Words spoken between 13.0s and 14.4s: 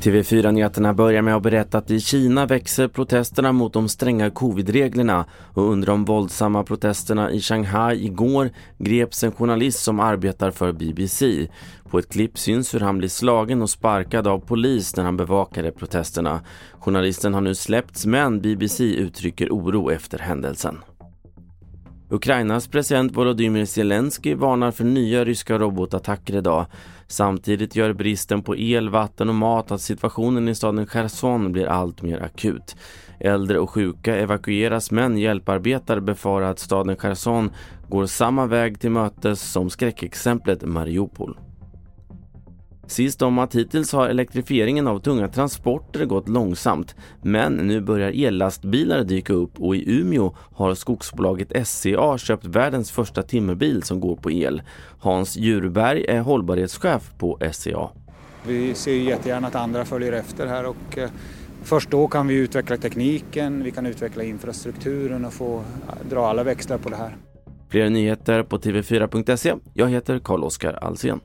slagen och sparkad av